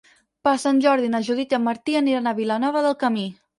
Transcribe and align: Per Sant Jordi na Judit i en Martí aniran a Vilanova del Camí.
Per 0.47 0.53
Sant 0.63 0.79
Jordi 0.85 1.11
na 1.17 1.21
Judit 1.27 1.53
i 1.55 1.59
en 1.59 1.65
Martí 1.69 1.99
aniran 2.01 2.33
a 2.33 2.37
Vilanova 2.43 2.85
del 2.89 3.01
Camí. 3.07 3.31